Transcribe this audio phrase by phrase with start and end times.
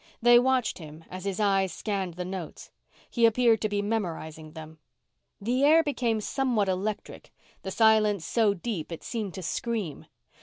[0.19, 2.71] They watched him as his eyes scanned the notes.
[3.07, 4.79] He appeared to be memorizing them.
[5.39, 7.31] The air became somewhat electric,
[7.61, 10.07] the silence so deep it seemed to scream.